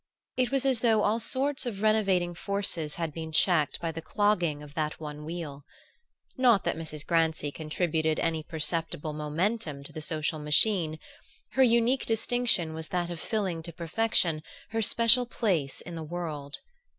It 0.35 0.49
was 0.49 0.65
as 0.65 0.79
though 0.79 1.03
all 1.03 1.19
sorts 1.19 1.67
of 1.67 1.83
renovating 1.83 2.33
forces 2.33 2.95
had 2.95 3.13
been 3.13 3.31
checked 3.31 3.79
by 3.79 3.91
the 3.91 4.01
clogging 4.01 4.63
of 4.63 4.73
that 4.73 4.99
one 4.99 5.25
wheel. 5.25 5.63
Not 6.35 6.63
that 6.63 6.75
Mrs. 6.75 7.05
Grancy 7.05 7.51
contributed 7.51 8.17
any 8.17 8.41
perceptible 8.41 9.13
momentum 9.13 9.83
to 9.83 9.93
the 9.93 10.01
social 10.01 10.39
machine: 10.39 10.97
her 11.51 11.61
unique 11.61 12.07
distinction 12.07 12.73
was 12.73 12.87
that 12.87 13.11
of 13.11 13.19
filling 13.19 13.61
to 13.61 13.71
perfection 13.71 14.41
her 14.71 14.81
special 14.81 15.27
place 15.27 15.81
in 15.81 15.93
the 15.93 16.01
world. 16.01 16.61